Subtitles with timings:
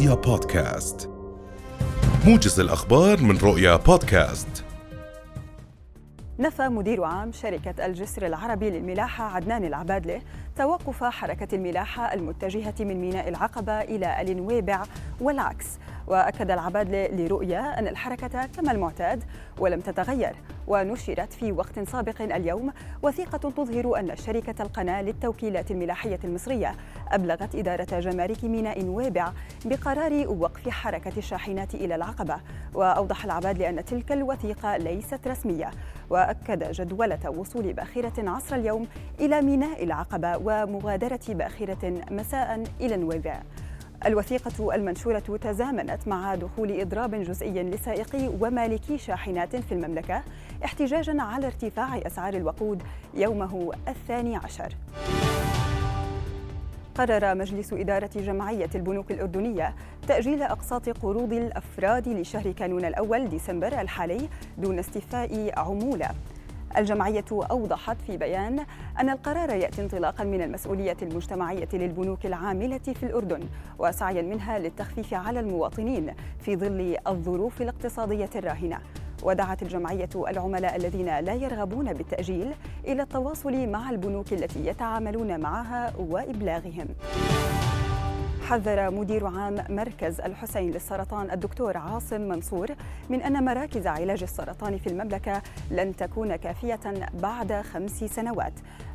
[0.00, 1.10] رؤيا بودكاست.
[2.26, 4.64] موجز الأخبار من رؤيا بودكاست.
[6.38, 10.22] نفى مدير عام شركة الجسر العربي للملاحة عدنان العبادلة
[10.56, 14.82] توقف حركة الملاحة المتجهة من ميناء العقبة إلى النويبع
[15.20, 15.66] والعكس
[16.10, 19.24] وأكد العبادلة لرؤيا أن الحركة كما المعتاد
[19.58, 20.36] ولم تتغير
[20.66, 22.72] ونشرت في وقت سابق اليوم
[23.02, 26.74] وثيقة تظهر أن شركة القناة للتوكيلات الملاحية المصرية
[27.08, 29.32] أبلغت إدارة جمارك ميناء نويبع
[29.64, 32.36] بقرار وقف حركة الشاحنات إلى العقبة.
[32.74, 35.70] وأوضح العباد لأن تلك الوثيقة ليست رسمية
[36.10, 38.86] وأكد جدولة وصول باخرة عصر اليوم
[39.20, 43.40] إلى ميناء العقبة ومغادرة باخرة مساء إلى نويبع
[44.06, 50.22] الوثيقة المنشورة تزامنت مع دخول إضراب جزئي لسائقي ومالكي شاحنات في المملكة
[50.64, 52.82] احتجاجا على ارتفاع أسعار الوقود
[53.14, 54.74] يومه الثاني عشر.
[56.94, 59.74] قرر مجلس إدارة جمعية البنوك الأردنية
[60.08, 66.08] تأجيل أقساط قروض الأفراد لشهر كانون الأول ديسمبر الحالي دون استيفاء عمولة
[66.76, 68.66] الجمعية أوضحت في بيان
[69.00, 73.40] أن القرار يأتي انطلاقا من المسؤولية المجتمعية للبنوك العاملة في الأردن
[73.78, 78.78] وسعيا منها للتخفيف على المواطنين في ظل الظروف الاقتصادية الراهنة.
[79.22, 82.54] ودعت الجمعية العملاء الذين لا يرغبون بالتأجيل
[82.86, 86.86] إلى التواصل مع البنوك التي يتعاملون معها وإبلاغهم.
[88.50, 92.68] حذر مدير عام مركز الحسين للسرطان الدكتور عاصم منصور
[93.10, 96.80] من أن مراكز علاج السرطان في المملكة لن تكون كافية
[97.14, 98.52] بعد خمس سنوات.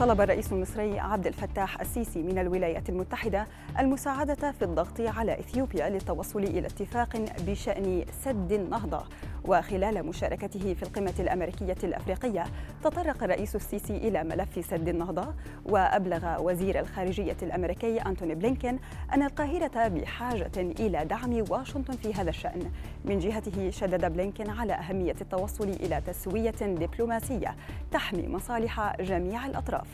[0.00, 3.46] طلب الرئيس المصري عبد الفتاح السيسي من الولايات المتحدة
[3.78, 7.16] المساعدة في الضغط على إثيوبيا للتوصل إلى اتفاق
[7.46, 9.04] بشأن سد النهضة.
[9.44, 12.44] وخلال مشاركته في القمة الأمريكية الأفريقية
[12.84, 15.34] تطرق الرئيس السيسي إلى ملف سد النهضة.
[15.64, 18.78] وأبلغ وزير الخارجية الأمريكي أنتوني بلينكين
[19.14, 22.70] أن القاهرة بحاجة إلى دعم واشنطن في هذا الشأن.
[23.04, 27.56] من جهته شدد بلينكين على أهمية التوصل إلى تسوية دبلوماسية
[27.92, 29.86] تحمي مصالح جميع الأطراف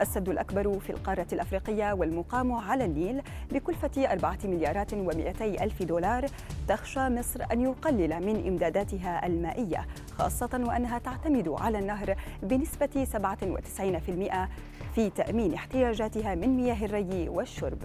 [0.00, 3.22] السد الأكبر في القارة الأفريقية والمقام على النيل
[3.52, 6.26] بكلفة أربعة مليارات ومئتي ألف دولار
[6.68, 9.86] تخشى مصر أن يقلل من إمداداتها المائية
[10.18, 14.48] خاصة وأنها تعتمد على النهر بنسبة 97%
[14.94, 17.78] في تأمين احتياجاتها من مياه الري والشرب.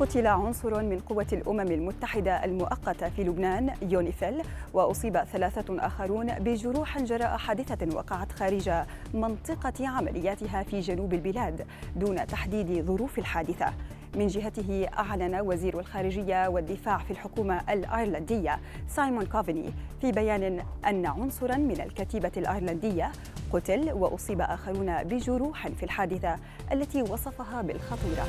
[0.00, 7.36] قتل عنصر من قوة الأمم المتحدة المؤقتة في لبنان يونيفيل وأصيب ثلاثة آخرون بجروح جراء
[7.36, 8.70] حادثة وقعت خارج
[9.14, 11.66] منطقة عملياتها في جنوب البلاد
[11.96, 13.72] دون تحديد ظروف الحادثة.
[14.16, 21.56] من جهته أعلن وزير الخارجية والدفاع في الحكومة الأيرلندية سايمون كوفيني في بيان أن عنصرا
[21.56, 23.12] من الكتيبة الأيرلندية
[23.52, 26.36] قتل وأصيب آخرون بجروح في الحادثة
[26.72, 28.24] التي وصفها بالخطيرة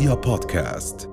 [0.00, 1.09] رؤيا بودكاست